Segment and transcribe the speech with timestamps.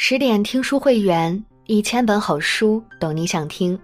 [0.00, 3.76] 十点听书会员，一千本好书，懂你想听。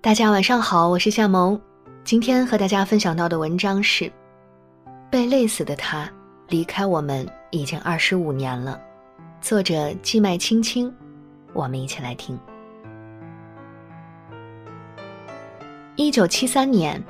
[0.00, 1.60] 大家晚上好，我是夏萌。
[2.04, 4.04] 今天和大家分享到的文章是
[5.10, 6.08] 《被累死的他
[6.50, 8.80] 离开我们已经二十五年了》，
[9.44, 10.90] 作者季麦青青。
[11.52, 12.38] 我们一起来听。
[15.96, 17.02] 一九七三年，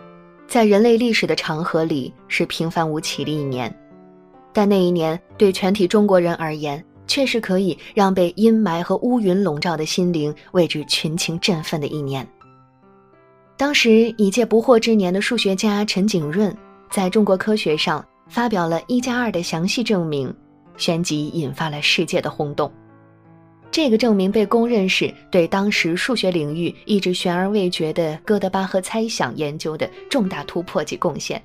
[0.49, 3.73] 在人类历史的长河里是平凡无奇的一年。
[4.51, 12.27] 但那一年对全体中国人而言，却是可以让被阴霾和乌云笼罩的心灵为之群情振奋的一年。
[13.57, 16.55] 当时已届不惑之年的数学家陈景润，
[16.91, 20.35] 在中国科学上发表了一加二的详细证明，
[20.77, 22.71] 旋即引发了世界的轰动。
[23.71, 31.43] 这个证明被公认是对当时数学领域一直悬而未决的哥德巴赫猜想研究的重大突破及贡献。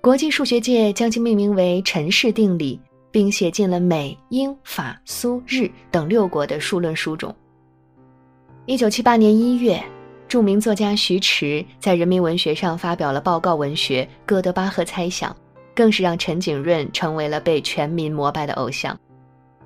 [0.00, 2.80] 国际数学界将其命名为陈氏定理，
[3.12, 7.32] 并写进了美、英、法、苏、日等六国的数论书中。
[8.66, 9.80] 一九七八年一月，
[10.26, 15.30] 著名作家徐迟在人民文学上发表了报告文学《哥德巴赫猜想》，
[15.74, 18.98] 更是让陈景润成为了被全民膜拜的偶像。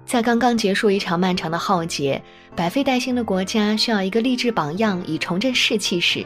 [0.04, 2.22] 在刚刚结束一场漫长的浩劫、
[2.54, 6.24] 百废待兴的国家需要一个励志榜样以重振士气时，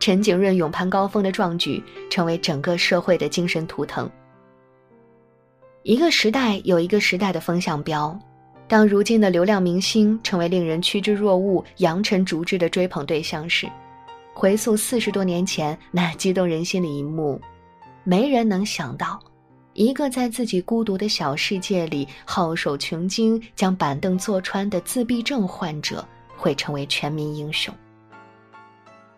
[0.00, 4.10] 陈景润勇攀高峰的壮举，成为整个社会的精神图腾。
[5.84, 8.18] 一个时代有一个时代的风向标，
[8.66, 13.68] 当如今的流量明星成为令人趋之若鹜、扬尘逐之的追捧对象时，
[14.32, 17.38] 回溯四十多年前那激动人心的一幕，
[18.02, 19.20] 没人能想到，
[19.74, 26.02] 一个在自己孤独的小世界里皓首穷经、将板凳坐穿的自闭症患者，
[26.34, 27.74] 会成为全民英雄。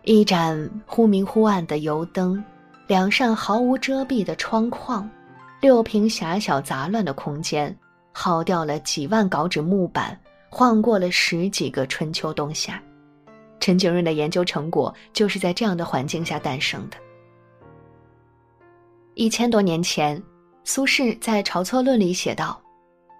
[0.03, 2.43] 一盏忽明忽暗的油灯，
[2.87, 5.09] 两扇毫无遮蔽的窗框，
[5.59, 7.75] 六平狭小杂乱的空间，
[8.13, 10.17] 耗掉了几万稿纸木板，
[10.49, 12.81] 晃过了十几个春秋冬夏。
[13.59, 16.97] 陈景润的研究成果就是在这样的环境下诞生的。
[19.15, 20.21] 一千多年前，
[20.63, 22.61] 苏轼在《晁错论》里写道：“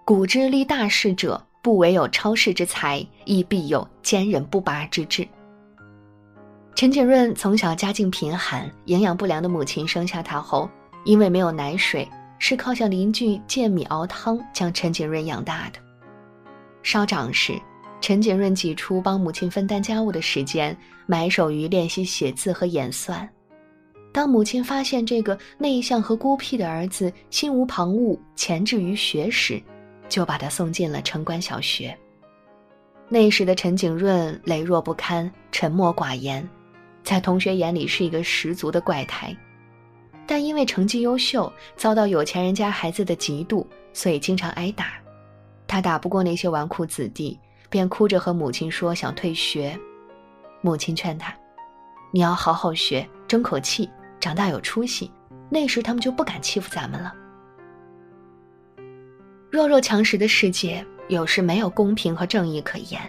[0.06, 5.26] 古之立大事者，不惟有超世之才，亦必有坚韧不拔之志。”
[6.76, 10.70] 陈景润从小家境贫寒，营养不良的母亲生下他后，
[11.04, 12.08] 因为没有奶水，
[12.38, 15.78] 是靠向邻居借米熬汤将陈景润养大的。
[16.82, 17.60] 稍长时，
[18.00, 20.76] 陈景润挤出帮母亲分担家务的时间，
[21.06, 23.28] 埋首于练习写字和演算。
[24.12, 29.60] 当母亲发现这个内向和孤僻的儿子心无旁骛，潜志于学时，
[30.08, 31.96] 就把他送进了城关小学。
[33.08, 36.48] 那时的陈景润羸弱不堪，沉默寡言。
[37.02, 39.36] 在同学眼里是一个十足的怪胎，
[40.28, 44.92] 但因为成绩优秀，遭到有钱人家孩子的嫉妒，所以经常挨打。
[45.66, 47.40] 他打不过那些纨绔子弟，
[47.70, 49.74] 便哭着和母亲说想退学。
[50.60, 51.34] 母亲劝他
[52.12, 53.88] ：“你要好好学，争口气，
[54.20, 55.10] 长大有出息，
[55.48, 57.14] 那时他们就不敢欺负咱们了。”
[59.50, 63.00] 弱肉强食的世界，有时没有公平和正义可言。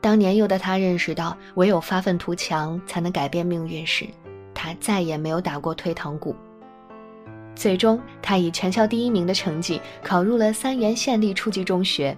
[0.00, 4.08] 当年幼的他认识到唯有发愤图强才能改变命运时，
[4.56, 6.34] 他再也没有打过退堂鼓。
[7.54, 12.16] 最终，他以全校第一名的成绩考入了三原县立初级中学。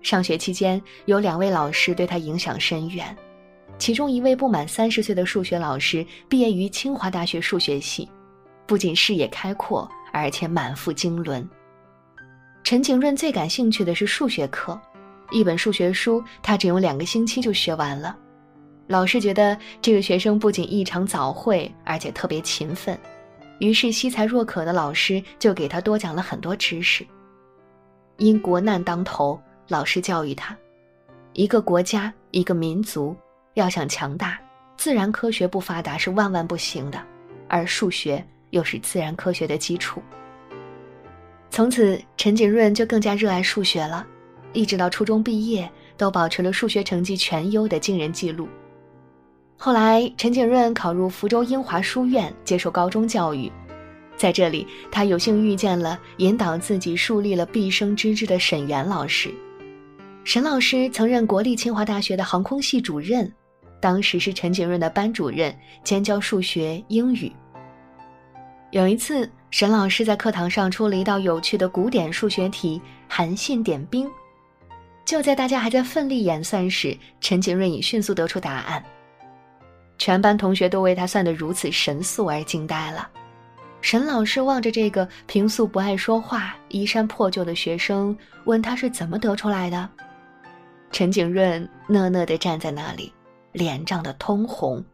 [0.00, 3.16] 上学期间，有两位老师对他影响深远，
[3.78, 8.08] 其中一位不满三十岁的数学老师毕业于清华大学数学系，
[8.66, 11.48] 不仅视野开阔，而且满腹经纶。
[12.64, 14.80] 陈景润最感兴趣的是数学课。
[15.30, 18.16] 一本数学书，他只用两个星期就学完了。
[18.92, 22.96] 老师觉得这个学生不仅异常早会，而且特别勤奋，
[23.58, 27.02] 于是惜才若渴的老师就给他多讲了很多知识。
[28.18, 30.54] 因国难当头，老师教育他：
[31.32, 33.16] 一个国家、一个民族
[33.54, 34.38] 要想强大，
[34.76, 37.02] 自然科学不发达是万万不行的，
[37.48, 40.02] 而数学又是自然科学的基础。
[41.48, 44.06] 从此，陈景润就更加热爱数学了。
[44.52, 45.66] 一直到初中毕业，
[45.96, 48.46] 都保持了数学成绩全优的惊人记录。
[49.64, 53.48] 后来，陈景润考入福州英华书院接受高中教育，
[54.16, 59.32] 在这里，他有幸遇见了引导自己树立了毕生之志的沈源老师。
[60.24, 63.32] 沈老师曾任国立清华大学的航空系主任，
[63.80, 67.30] 当时是陈景润的班主任，兼教数学、英语。
[68.72, 74.10] 有一次，沈老师在课堂上出了一道有趣的古典数学题——韩信点兵。
[75.04, 78.82] 就在大家还在奋力演算时，陈景润已迅速得出答案。
[80.02, 83.08] 全班同学都为他算得如此神速而惊呆了。
[83.80, 89.88] 沈老师望着这个平素不爱说话、衣衫破旧的学生，问他是怎么得出来的。
[90.90, 93.14] 陈景润讷讷地站在那里，
[93.52, 94.84] 脸涨得通红，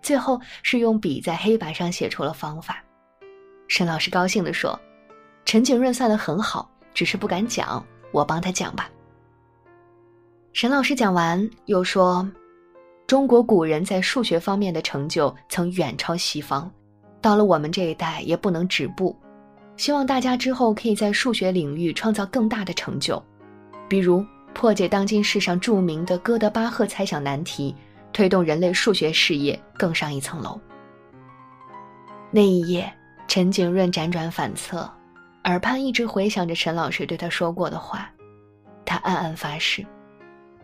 [0.00, 2.80] 最后是用笔在黑板上写出了方法。
[3.66, 4.78] 沈老师高兴地说
[5.44, 8.88] ：“陈景润算得很好，只是不敢讲，我帮他讲吧。”
[10.54, 12.24] 沈老师讲完，又说
[13.12, 16.72] ：“中国古人在数学方面的成就曾远超西方。”
[17.20, 19.14] 到了我们这一代也不能止步，
[19.76, 23.22] 希望大家之后可以在数学领域创造更大的成就，
[23.86, 24.24] 比如
[24.54, 27.76] 破解当今世上著名的哥德巴赫猜想难题，
[28.14, 30.58] 推动人类数学事业更上一层楼。
[32.30, 32.90] 那一夜，
[33.28, 34.90] 陈景润辗转反侧，
[35.44, 38.10] 耳畔一直回响着陈老师对他说过的话，
[38.86, 39.84] 他暗暗发誓，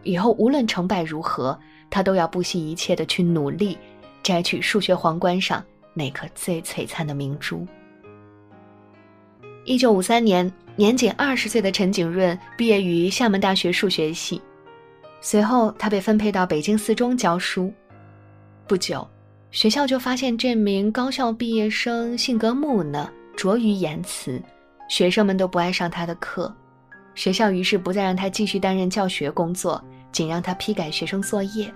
[0.02, 1.56] 以后无论成败如何，
[1.90, 3.76] 他都要不惜一切的去努力，
[4.22, 5.64] 摘取数学皇冠上。
[5.94, 7.66] 那颗最璀璨的明珠。
[9.64, 14.40] 一九五三年，年仅二十岁的陈景润毕业于厦门大学数学系，
[15.20, 17.72] 随后他被分配到北京四中教书。
[18.68, 19.04] 不久，
[19.50, 24.40] 学校就发现这名高校毕业生性格木讷、拙于言辞，
[24.88, 26.54] 学生们都不爱上他的课。
[27.16, 29.82] 学校于是不再让他继续担任教学工作，
[30.12, 31.72] 仅让他批改学生作业。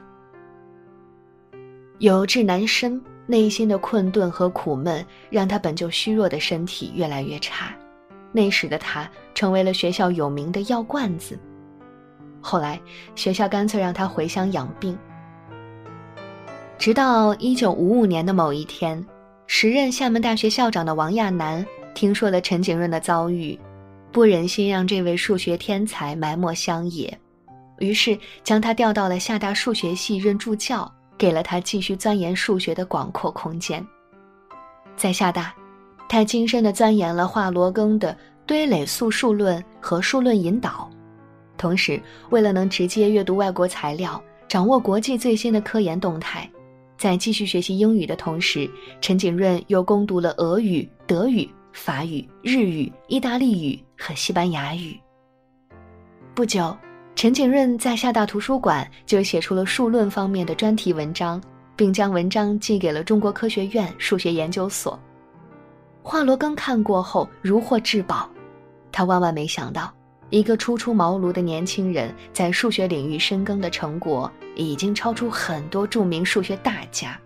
[1.98, 3.00] 有志难伸。
[3.24, 7.72] 内心的困顿和苦闷，让他本就虚弱的身体越来越差。
[8.32, 11.38] 那时的他成为了学校有名的药罐子。
[12.40, 12.78] 后来，
[13.14, 14.98] 学校干脆让他回乡养病。
[16.76, 19.02] 直到一九五五年的某一天，
[19.46, 21.64] 时任厦门大学校长的王亚楠
[21.94, 23.58] 听说了陈景润的遭遇，
[24.10, 27.16] 不忍心让这位数学天才埋没乡野，
[27.82, 30.90] 于是将他调到了厦大数学系任助教。
[31.18, 33.86] 给了他继续钻研数学的广阔空间。
[34.96, 35.54] 在厦大，
[36.08, 40.90] 他精深地钻研了华罗庚的堆垒素数论和数论引导。
[41.56, 46.50] 同时，为了能直接阅读外国材料，掌握国际最新的科研动态，
[46.98, 48.68] 在继续学习英语的同时，
[49.00, 54.98] 陈景润又攻读了俄语、德语、法语、日语、意大利语和西班牙语。
[56.34, 56.76] 不久。
[57.14, 61.40] 陈景润在厦大图书馆就写出了数论方面的专题文章，
[61.76, 64.98] 并将文章寄给了中国科学院数学研究所。
[66.02, 68.28] 华罗庚看过后如获至宝，
[68.90, 69.92] 他万万没想到，
[70.30, 77.16] 一个初出茅庐的年轻人在数学领域深耕的成果已经超出很多著名数学大家。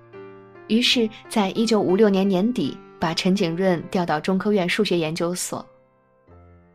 [0.69, 5.65] 于是，在一九五六年年底，把陈景润调到中科院数学研究所。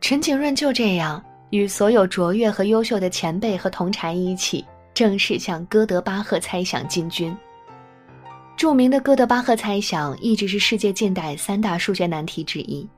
[0.00, 1.22] 陈景润就这样。
[1.52, 4.64] 与所有卓越和优秀的前辈和同柴一起，
[4.94, 7.36] 正式向哥德巴赫猜想进军。
[8.56, 12.88] 著名的哥德巴赫猜想一直是世界近代三大数学难题之一。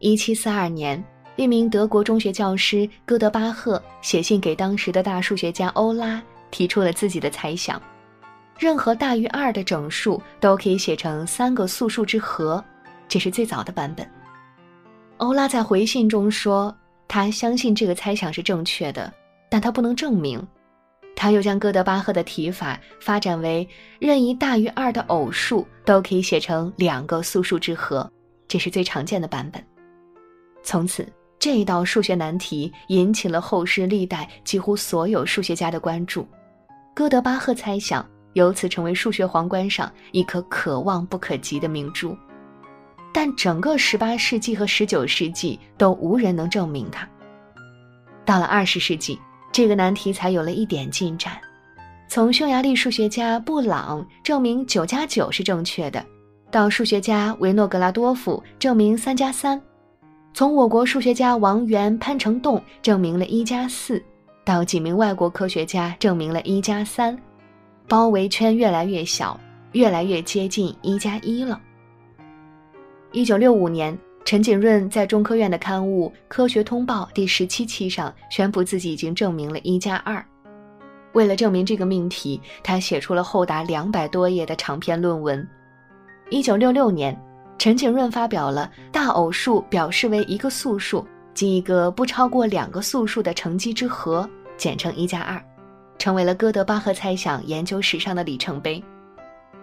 [0.00, 1.02] 一七四二年，
[1.36, 6.20] 一名德国中学教师哥德巴赫写信给当时的大数学家欧拉，
[6.50, 7.80] 提出了自己的猜想：
[8.58, 12.64] 任何大于二的整数都可以写成三个素数之和，
[13.06, 14.04] 这是最早的版本。
[15.18, 16.76] 欧拉在回信中说。
[17.12, 19.12] 他相信这个猜想是正确的，
[19.50, 20.42] 但他不能证明。
[21.14, 23.68] 他又将哥德巴赫的提法发展为
[23.98, 28.10] 任意大于二的偶数都可以写成两个素数之和，
[28.48, 29.62] 这是最常见的版本。
[30.62, 31.06] 从此，
[31.38, 36.26] 这一道数学难题引起了后世历代几乎所有数学家的关注，
[36.94, 42.16] 哥德巴赫猜想由此成为数学皇冠上一颗可望不可及的明珠。
[43.12, 47.06] 但整个十八世纪和十九世纪都无人能证明它。
[48.24, 49.18] 到了二十世纪，
[49.52, 51.36] 这个难题才有了一点进展。
[52.08, 56.04] 从匈牙利数学家布朗证明九加九是正确的，
[56.50, 59.58] 到数学家维诺格拉多夫证明三加三；
[60.34, 64.02] 从我国数学家王源、潘成栋证明了一加四，
[64.44, 67.18] 到几名外国科学家证明了一加三，
[67.88, 69.38] 包围圈越来越小，
[69.72, 71.60] 越来越接近一加一了。
[73.14, 80.24] 一九六五年，陈景润在中科院的刊物《科学通报》第十七期上宣布自己已经证明了一加二。
[81.12, 85.46] 为了证明这个命题，他写出了厚达两百多页的长篇论文。
[86.30, 87.14] 一九六六年，
[87.58, 94.22] 陈景润发表了《大偶数表示为一个素数即一个不超过两个素数的乘积之和》，
[94.56, 95.38] 简称一加二，
[95.98, 98.82] 成为了哥德巴赫猜想研究史上的里程碑。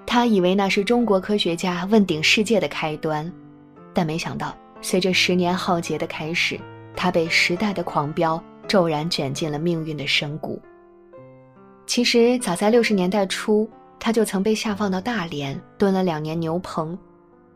[0.05, 3.31] 他以为那是中国科学家问鼎世界的开端，
[3.93, 6.59] 但没想到，随着十年浩劫的开始，
[6.95, 10.59] 他被时代的狂飙骤然卷进了命运的深谷。
[11.85, 16.97] 其实，早在六十年代初，他就曾被下放到大连蹲了两年牛棚，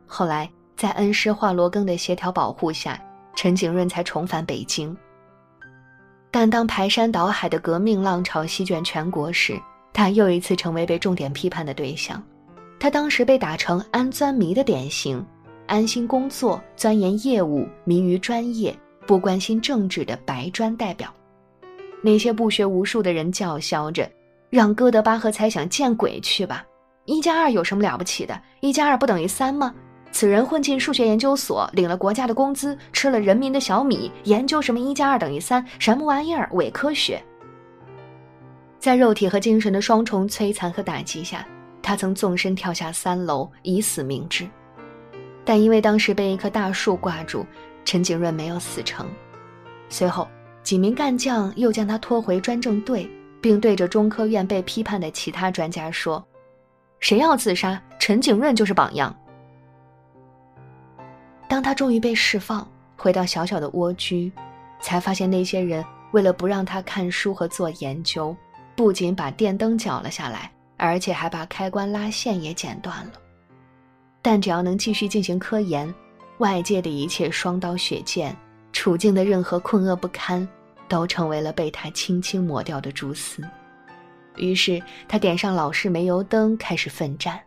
[0.06, 3.00] 后来在恩师华罗庚的协调保护下，
[3.36, 4.96] 陈景润才重返北京。
[6.30, 9.60] 但当排山倒海的革命浪潮席卷全国时，
[9.92, 12.22] 他又一次成为被重点批判的对象。
[12.84, 15.26] 他当时被打成安钻迷的典型，
[15.68, 21.10] 安心工作、钻研业务、迷于专业、不关心政治的白专代表。
[22.02, 24.12] 那些不学无术的人叫嚣着
[24.52, 26.66] ：“让哥德巴赫猜想见鬼去吧！
[27.06, 28.38] 一加二有什么了不起的？
[28.60, 29.74] 一加二不等于三吗？
[30.12, 35.66] 此人混进数学研究所，领了国家的工资，吃了人民的小米，研究什么一加二等于三？
[35.80, 36.50] 什么玩意儿？
[36.52, 37.24] 伪科学！”
[38.78, 41.48] 在肉体和精神的双重摧残和打击下，
[41.84, 44.50] 他曾纵身跳下三楼，以死明志。
[45.46, 47.46] 但因为当时被一棵大树挂住，
[47.86, 49.08] 陈景润没有死成。
[49.88, 50.28] 随后。
[50.64, 53.06] 几名干将又将他拖回专政队，
[53.42, 56.26] 并对着中科院被批判的其他专家说
[57.02, 59.14] ：“谁要自杀，陈景润就是榜样。”
[61.50, 64.32] 当他终于被释放，回到小小的蜗居，
[64.80, 68.34] 才发现那些人为了不让他看书和做研究，
[68.74, 70.50] 不仅把电灯缴了下来，
[70.86, 73.14] 而且还把开关拉线也剪断了。
[74.22, 75.92] 但只要能继续进行科研，
[76.40, 78.36] 外界的一切双刀血剑。
[78.74, 80.46] 处境的任何困厄不堪，
[80.90, 83.42] 都成为了被他轻轻抹掉的蛛丝。
[84.36, 87.40] 于是他点上老式煤油灯，开始奋战。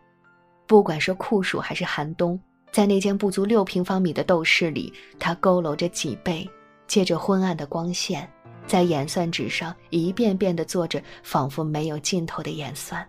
[0.66, 2.40] 不管是酷暑还是寒冬，
[2.70, 6.48] 在那间不足六平方米的斗室里，他佝偻着脊背，
[6.86, 8.26] 借着昏暗的光线，
[8.66, 13.04] 在演算纸上一遍遍地做着仿佛没有尽头的演算。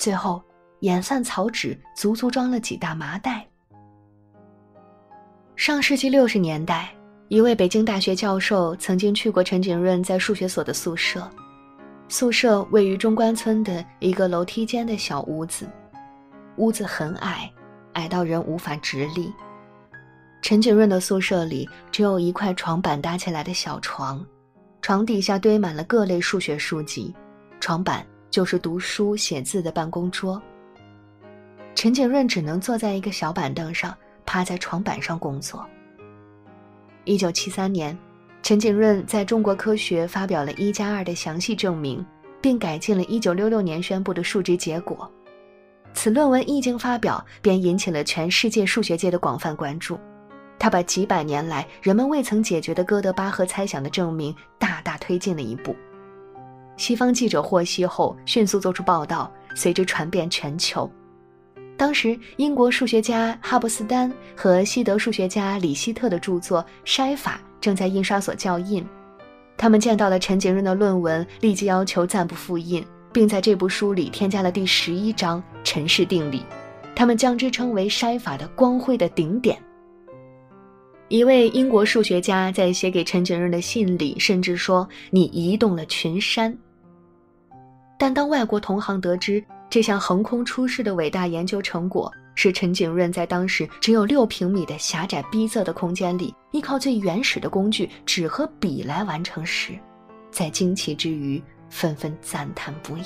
[0.00, 0.42] 最后，
[0.78, 3.46] 演算草纸足足装了几大麻袋。
[5.56, 6.88] 上世纪六十年代。
[7.28, 11.30] 一位北京大学教授曾经去过陈景润在数学所的宿舍，
[12.08, 15.68] 宿舍位于中关村的一个楼梯间的小屋子，
[16.56, 17.48] 屋子很矮，
[17.92, 19.32] 矮到人无法直立。
[20.42, 24.26] 陈景润的宿舍里只有一块床板搭起来的小床，
[24.82, 27.14] 床底下堆满了各类数学书籍，
[27.60, 30.40] 床板就是读书写字的办公桌。
[31.74, 35.66] 陈景润只能坐在一个小板凳上，趴在床板上工作。
[37.04, 37.96] 一九七三年，
[38.42, 42.04] 陈景润在中国科学发表了一加二的详细证明，
[42.40, 45.10] 并改进了一九六六年宣布的数值结果。
[45.92, 49.98] 此论文一经发表，便引起了全世界数学界的广泛关注。
[50.58, 55.74] 他把几百年来人们未曾解决的哥德巴赫猜想的证明大大推进了一步。
[56.80, 60.90] 西方记者获悉后，迅速做出报道，随之传遍全球。
[61.76, 68.82] 当时，英国数学家哈布斯丹和西德数学家李希特的著作《筛法》正在印刷所校印。
[69.58, 72.82] 他们见到了陈景润的论文，立即要求暂不复印，
[73.12, 76.42] 并在这部书里添加了第十一章陈氏定理。
[76.96, 79.62] 他们将之称为“筛法”的光辉的顶点。
[81.08, 86.56] 一位英国数学家在写给陈景润的信里，甚至说：“你移动了群山。”
[88.00, 99.78] 但当外国同行得知，这项横空出世的伟大研究成果，是陈景润在当时只有六平米的狭窄逼仄的空间里，依靠最原始的工具纸和笔来完成时，
[100.30, 103.04] 在惊奇之余，纷纷赞叹不已。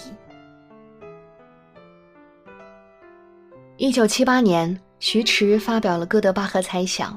[3.76, 7.12] 一九七八年，徐迟发表了《哥德巴赫猜想》，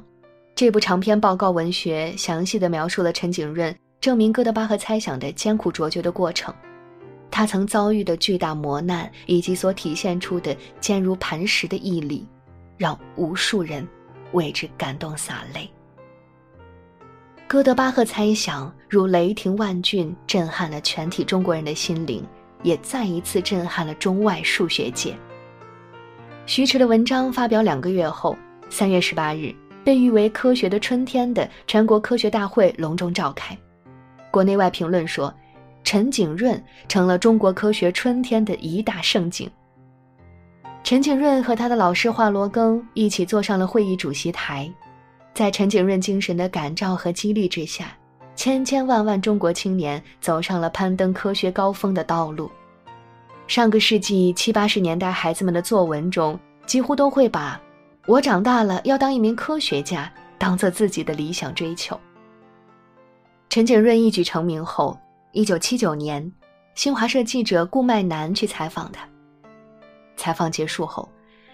[0.55, 6.51] 这部长篇报告文学详细的描述了陈景润证明哥德巴赫猜想的艰苦卓绝的过程。
[7.29, 12.27] 他曾遭遇的巨大磨难，以及所体现出的坚如磐石的毅力，
[12.77, 13.87] 让无数人
[14.31, 15.69] 为之感动洒泪。
[17.47, 22.25] 哥德巴赫猜想如雷霆万钧，震撼了全体中国人的心灵，
[22.63, 25.15] 也再一次震撼了中外数学界。
[26.45, 28.35] 徐迟的文章发表两个月后，
[28.69, 29.53] 三月十八日，
[29.83, 33.57] 被誉为“科学的春天”的全国科学大会隆重召开，
[34.31, 35.31] 国内外评论说。
[35.87, 39.49] 陈景润成了中国科学春天的一大盛景。
[40.83, 44.69] 陈景润和他的老师华罗庚一起坐上了会议主席台，
[45.33, 47.97] 在陈景润精神的感召和激励之下，
[48.35, 52.51] 千千万万中国青年走上了攀登科学高峰的道路。
[53.47, 57.57] 上个世纪七八十年代，孩子们的作文中几乎都会把
[58.07, 61.97] “我长大了要当一名科学家”当做自己的理想追求。
[63.47, 64.99] 陈景润一举成名后。
[65.37, 66.33] 一九七九年，
[66.73, 69.07] 新华社记者顾麦南去采访他。
[70.15, 71.07] 采访结束后，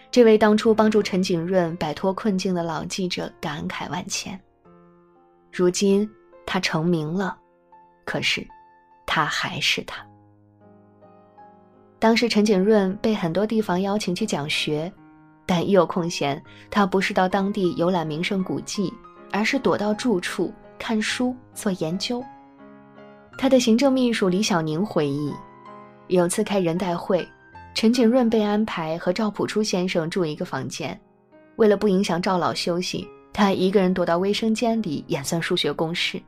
[0.10, 4.40] 这位当初帮助陈景润摆脱困境的老记者感慨万千。
[5.52, 6.10] 如今
[6.46, 7.38] 他成名了，
[8.06, 8.48] 可是
[9.06, 10.02] 他还是他。
[12.00, 14.90] 当时陈景润被很多地方邀请去讲学，
[15.46, 18.94] 但一有空闲，他不是到当地游览名胜古迹，
[19.30, 22.24] 而是躲到住处看书做研究。
[23.38, 25.34] 他的行政秘书李小宁回忆，
[26.08, 27.28] 有次开人代会，
[27.74, 30.98] 陈景润被安排和赵朴初先生住一个房间，
[31.58, 36.22] 为了不影响赵老休息，他一个人躲到卫生间里演算数学公式。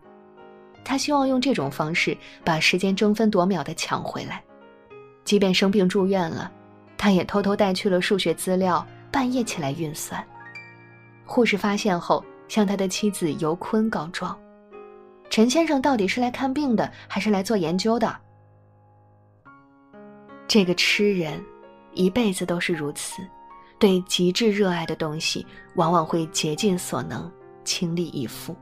[0.84, 4.44] 他希望用这种方式把时间争分夺秒地抢回来，
[5.24, 6.52] 即便生病住院了，
[6.98, 10.24] 他也偷偷带去了数学资料，半夜起来运算。
[11.26, 14.38] 护士发现后，向他的妻子尤坤告状
[15.30, 18.16] ：“陈先生到底是来看病的，还是来做研究的？”
[20.48, 21.44] 这个痴人，
[21.94, 23.22] 一辈子都是如此，
[23.80, 27.30] 对极致热爱的东西，往往会竭尽所能，
[27.64, 28.56] 倾力以赴。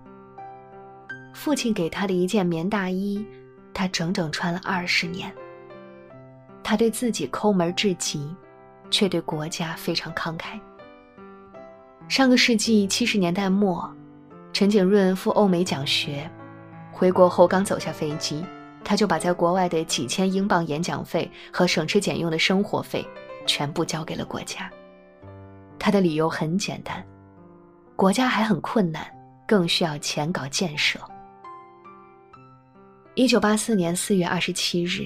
[1.34, 3.24] 父亲给他的一件棉大衣，
[3.74, 5.32] 他整整穿了二十年。
[6.64, 8.34] 他对自己抠门至极，
[8.90, 10.60] 却对国家非常慷慨。
[12.08, 13.94] 上个世纪七十年代末，
[14.54, 16.30] 陈景润赴欧美讲学，
[17.04, 18.46] 回国后刚走下飞机，
[18.82, 23.06] 他就把在国外的几千英镑演讲费和省吃俭用的生活费，
[23.46, 24.72] 全部交给了国家。
[25.78, 27.06] 他的理由很简单：
[27.98, 29.06] 国家还很困难，
[29.46, 30.98] 更需要钱搞建设。
[33.16, 35.06] 一九八四年四月二十七日，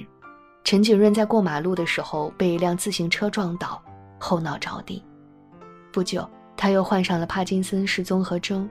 [0.63, 3.81] 陈景润在过马路的时候被一辆自行车撞倒，
[4.19, 5.03] 后脑着地。
[5.91, 8.69] 不久，他又患上了帕金森氏综合征，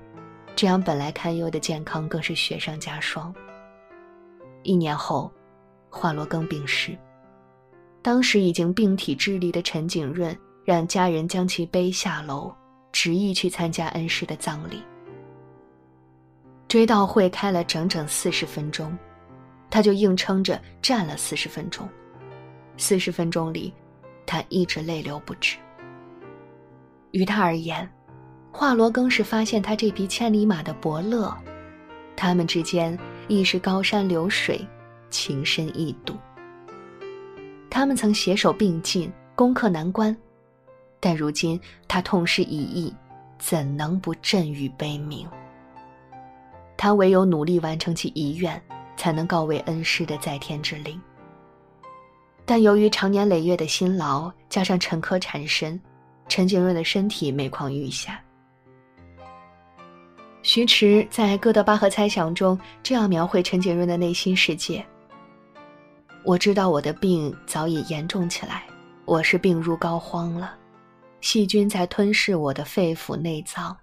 [0.57, 3.33] 这样本来堪忧的健康更是雪上加霜。
[4.63, 5.31] 一年后，
[5.91, 6.97] 华罗庚病逝。
[8.01, 12.51] 当时已经病体支离的陈景润，让家人将其背下楼，
[12.91, 14.83] 执意去参加恩师的葬礼。
[16.67, 18.97] 追悼会开了整整四十分钟。
[19.69, 21.89] 他就硬撑着站了四十分钟，
[22.77, 23.75] 四十分钟里，
[24.25, 25.59] 他一直泪流不止。
[27.11, 27.89] 于他而言，
[28.59, 31.31] 华罗庚是发现他这匹千里马的伯乐，
[32.17, 32.99] 他们之间
[33.29, 34.67] 亦是高山流水，
[35.11, 36.15] 情深意笃。
[37.69, 40.17] 他们曾携手并进，攻克难关，
[40.99, 42.91] 但如今他痛失一意，
[43.39, 45.29] 怎能不震欲悲鸣？
[46.79, 48.61] 他唯有努力完成其遗愿。
[48.97, 50.99] 才能告慰恩师的在天之灵。
[52.47, 55.79] 但由于长年累月的辛劳，加上沉疴缠身，
[56.29, 58.19] 陈景润的身体每况愈下。
[60.47, 64.87] 徐迟在《哥德巴赫猜想》中这样描绘陈景润的内心世界
[66.25, 68.63] ：“我知道我的病早已严重起来，
[69.07, 70.57] 我是病入膏肓了，
[71.21, 73.77] 细菌在吞噬我的肺腑内脏，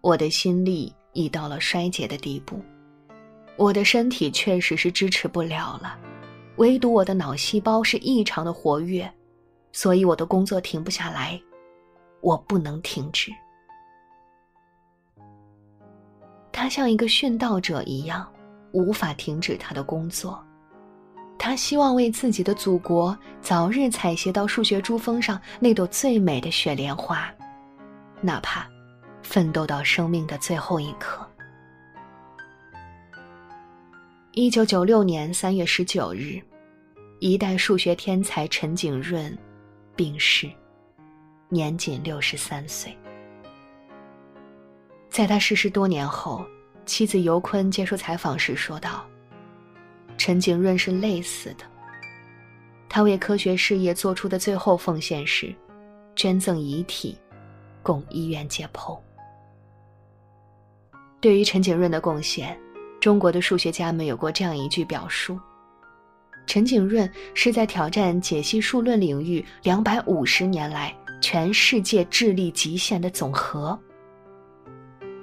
[0.00, 2.62] 我的心力已到了衰竭的地步。”
[3.58, 5.98] 我的身体确实是支持不了了，
[6.58, 9.12] 唯独我的脑细胞是异常的活跃，
[9.72, 11.40] 所以我的工作停不下来，
[12.20, 13.32] 我不能停止。
[16.58, 18.26] 他像一个殉道者一样，
[18.72, 20.42] 无法停止他的工作。
[21.38, 27.30] 他希望为自己的祖国早日采撷到数学珠峰上那朵最美的雪莲花，
[28.22, 28.66] 哪怕
[29.22, 31.28] 奋斗到生命的最后一刻。
[34.32, 36.40] 一九九六年三月十九日，
[37.20, 39.36] 一代数学天才陈景润
[39.94, 40.50] 病逝，
[41.50, 42.96] 年仅六十三岁。
[45.16, 46.44] 在他逝世多年后，
[46.84, 49.02] 妻子尤坤接受采访时说道
[50.18, 51.64] ：“陈景润是累死的。
[52.86, 55.54] 他为科学事业做出的最后奉献是，
[56.14, 57.16] 捐赠遗体，
[57.82, 58.94] 供医院解剖。”
[61.18, 62.54] 对于陈景润的贡献。
[63.00, 65.40] 中国的数学家们有过这样一句表述：
[66.46, 73.78] 陈景润是在挑战解析数论领域两百五十年来全世界智力极限的总和。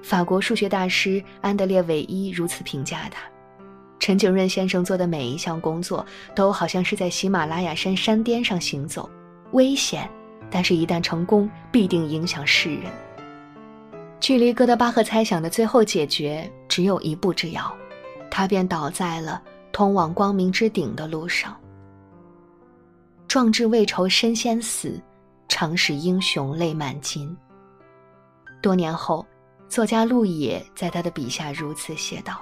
[0.04, 3.24] 法国数学大师安德烈·韦伊如此评价他：
[4.00, 9.10] 陈景润先生做的每一项工作，都好像是在喜马拉雅山山巅上行走，
[9.54, 10.08] 危险，
[10.52, 12.92] 但是一旦成功，必定影响世人。
[14.20, 17.74] 距离哥德巴赫猜想的最后解决只有一步之遥，
[18.30, 21.56] 他便倒在了通往光明之顶的路上。
[23.26, 25.02] 壮志未酬身先死，
[25.48, 27.36] 常使英雄泪满襟。
[28.62, 29.26] 多年后，
[29.74, 32.40] 作家陆野在他的笔下如此写道：“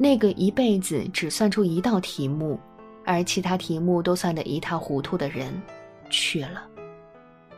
[0.00, 2.58] 那个一辈子只算出一道题目，
[3.04, 5.52] 而其他题目都算得一塌糊涂的人，
[6.08, 6.66] 去了。”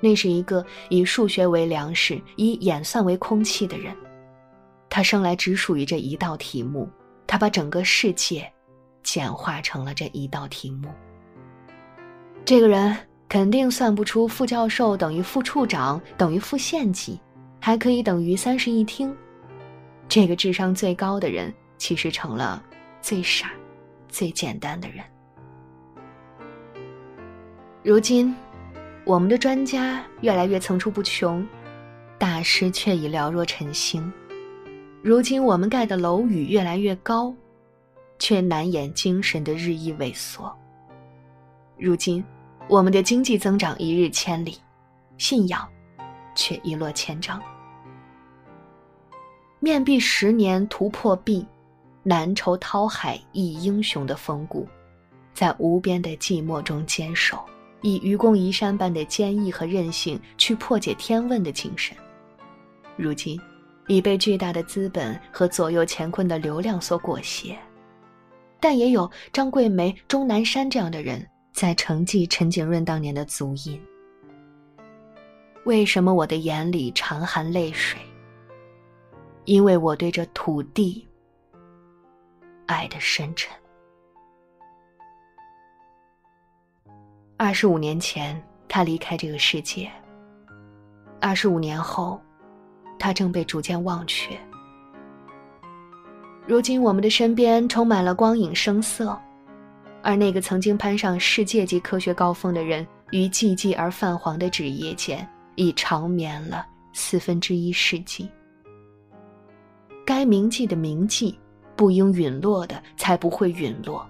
[0.03, 3.97] 那是一个以数学为粮食、以演算为空气的人，
[4.89, 6.91] 他生来只属于这一道题目，
[7.29, 8.53] 他把整个世界
[9.05, 10.89] 简化成了这一道题目。
[12.45, 12.97] 这个人
[13.29, 17.21] 肯定算不出副教授等于副处长等于副县级，
[17.61, 19.15] 还可以等于三室一厅。
[20.09, 22.61] 这个智商最高的人，其实成了
[23.01, 23.53] 最傻、
[24.09, 25.05] 最简单的人。
[27.83, 28.35] 如今，
[29.05, 31.47] 我们的专家越来越层出不穷，
[32.19, 34.13] 大师却已寥若晨星。
[35.03, 37.35] 如今，我们盖的楼宇越来越高，
[38.19, 40.55] 却难掩精神的日益萎缩。
[41.79, 42.23] 如今，
[42.69, 44.59] 我们的经济增长一日千里，
[45.17, 45.67] 信仰
[46.41, 47.39] 却一落千丈。
[49.59, 51.47] 面壁十年图破壁，
[52.03, 54.67] 难酬涛海忆英雄的风骨，
[55.35, 57.39] 在无边的寂寞中坚守。
[57.83, 61.97] 以愚公移山般的坚毅和韧性去破解天问的精神，
[62.97, 63.41] 如今
[63.87, 67.59] 已被巨大的资本和左右乾坤的流量所裹挟，
[68.61, 73.81] 但也有张桂梅、钟南山这样的人在承继陈景润当年的足印。
[75.65, 78.01] 为什么我的眼里常含泪水？
[79.45, 81.07] 因为我对这土地
[82.67, 83.55] 爱的深沉。
[87.37, 89.91] 二十五年前，他离开这个世界。
[91.21, 92.21] 二十五年后，
[92.99, 94.39] 他正被逐渐忘却。
[96.47, 99.19] 如今，我们的身边充满了光影声色，
[100.03, 105.27] 而那个曾经攀上世界级科学高峰的人，于寂寂而泛黄的纸页间，
[105.61, 108.27] 已长眠了四分之一世纪。
[110.07, 111.39] 该铭记的铭记，
[111.77, 114.09] 不应陨落的，才不会陨落。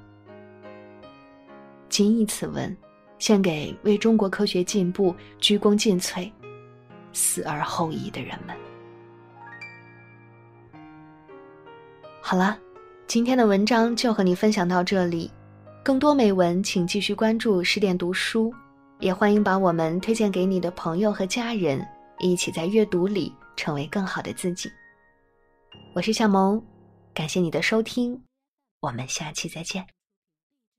[1.88, 2.76] 谨以此文。
[3.18, 6.32] 献给为中国科学进步鞠躬尽瘁、
[7.12, 8.56] 死而后已的人们。
[12.22, 12.56] 好了，
[13.06, 15.30] 今天的文章就和你分享到这里。
[15.82, 18.50] 更多美文，请继续关注十点读书，
[19.00, 21.86] 也欢迎把我们推荐给你的朋友和家人，
[22.18, 24.70] 一起在阅读里成为更好的自己。
[25.94, 26.62] 我是夏萌，
[27.14, 28.22] 感谢你的收听，
[28.80, 29.86] 我们下期再见。